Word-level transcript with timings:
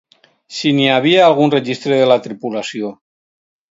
Si 0.59 0.71
n'hi 0.77 0.87
havia 0.93 1.21
algun 1.27 1.55
registre 1.57 2.03
de 2.03 2.11
la 2.15 2.21
tripulació... 2.27 2.95